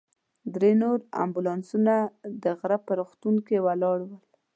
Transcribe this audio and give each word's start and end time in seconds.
درې 0.55 0.71
نور 0.81 0.97
امبولانسونه 1.23 1.95
د 2.43 2.45
غره 2.59 2.77
په 2.85 2.91
روغتون 2.99 3.35
کې 3.47 3.57
ولاړ 3.65 3.97
ول. 4.05 4.17